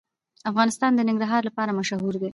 [0.51, 2.29] افغانستان د ننګرهار لپاره مشهور دی.